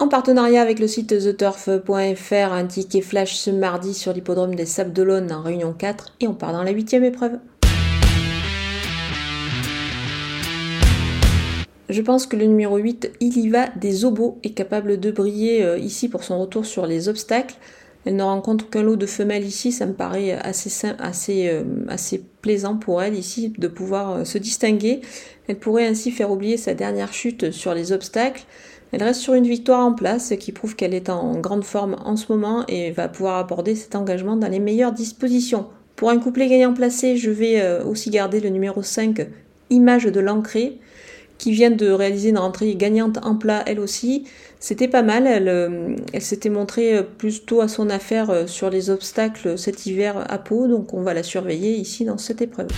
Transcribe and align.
En 0.00 0.06
partenariat 0.06 0.62
avec 0.62 0.78
le 0.78 0.86
site 0.86 1.08
theturf.fr, 1.08 2.52
un 2.52 2.66
ticket 2.66 3.00
flash 3.00 3.34
ce 3.34 3.50
mardi 3.50 3.94
sur 3.94 4.12
l'hippodrome 4.12 4.54
des 4.54 4.64
Sables 4.64 4.92
d'Olonne 4.92 5.32
en 5.32 5.42
Réunion 5.42 5.72
4 5.72 6.14
et 6.20 6.28
on 6.28 6.34
part 6.34 6.52
dans 6.52 6.62
la 6.62 6.70
huitième 6.70 7.02
épreuve. 7.02 7.32
Je 11.88 12.00
pense 12.00 12.28
que 12.28 12.36
le 12.36 12.46
numéro 12.46 12.76
8, 12.76 13.10
il 13.18 13.38
y 13.38 13.48
va 13.48 13.70
des 13.70 14.04
obos, 14.04 14.38
est 14.44 14.50
capable 14.50 15.00
de 15.00 15.10
briller 15.10 15.64
euh, 15.64 15.78
ici 15.78 16.08
pour 16.08 16.22
son 16.22 16.38
retour 16.38 16.64
sur 16.64 16.86
les 16.86 17.08
obstacles. 17.08 17.56
Elle 18.04 18.14
ne 18.14 18.22
rencontre 18.22 18.70
qu'un 18.70 18.84
lot 18.84 18.94
de 18.94 19.06
femelles 19.06 19.44
ici, 19.44 19.72
ça 19.72 19.84
me 19.84 19.94
paraît 19.94 20.32
assez, 20.32 21.48
euh, 21.48 21.64
plaisant 22.40 22.76
pour 22.76 23.02
elle 23.02 23.16
ici 23.16 23.52
de 23.58 23.66
pouvoir 23.66 24.12
euh, 24.12 24.24
se 24.24 24.38
distinguer. 24.38 25.00
Elle 25.48 25.58
pourrait 25.58 25.86
ainsi 25.86 26.12
faire 26.12 26.30
oublier 26.30 26.56
sa 26.56 26.74
dernière 26.74 27.12
chute 27.12 27.50
sur 27.50 27.74
les 27.74 27.90
obstacles. 27.90 28.44
Elle 28.92 29.02
reste 29.02 29.20
sur 29.20 29.34
une 29.34 29.46
victoire 29.46 29.84
en 29.84 29.92
place, 29.92 30.28
ce 30.30 30.34
qui 30.34 30.52
prouve 30.52 30.76
qu'elle 30.76 30.94
est 30.94 31.10
en 31.10 31.38
grande 31.38 31.64
forme 31.64 31.96
en 32.04 32.16
ce 32.16 32.32
moment 32.32 32.64
et 32.68 32.90
va 32.90 33.08
pouvoir 33.08 33.36
aborder 33.36 33.74
cet 33.74 33.94
engagement 33.94 34.36
dans 34.36 34.48
les 34.48 34.60
meilleures 34.60 34.92
dispositions. 34.92 35.66
Pour 35.96 36.10
un 36.10 36.18
couplet 36.18 36.48
gagnant 36.48 36.72
placé, 36.72 37.16
je 37.16 37.30
vais 37.30 37.80
aussi 37.82 38.10
garder 38.10 38.40
le 38.40 38.48
numéro 38.50 38.82
5, 38.82 39.26
Image 39.70 40.04
de 40.04 40.20
l'ancré 40.20 40.78
qui 41.38 41.52
vient 41.52 41.70
de 41.70 41.90
réaliser 41.90 42.30
une 42.30 42.38
rentrée 42.38 42.74
gagnante 42.74 43.18
en 43.24 43.36
plat 43.36 43.62
elle 43.66 43.80
aussi. 43.80 44.24
C'était 44.60 44.88
pas 44.88 45.02
mal, 45.02 45.26
elle, 45.26 45.48
euh, 45.48 45.96
s'était 46.18 46.50
montrée 46.50 46.96
euh, 46.96 47.02
plutôt 47.02 47.60
à 47.60 47.68
son 47.68 47.88
affaire 47.90 48.28
euh, 48.30 48.46
sur 48.48 48.70
les 48.70 48.90
obstacles 48.90 49.56
cet 49.56 49.86
hiver 49.86 50.24
à 50.28 50.38
Pau, 50.38 50.66
donc 50.66 50.92
on 50.94 51.02
va 51.02 51.14
la 51.14 51.22
surveiller 51.22 51.74
ici 51.74 52.04
dans 52.04 52.18
cette 52.18 52.42
épreuve. 52.42 52.68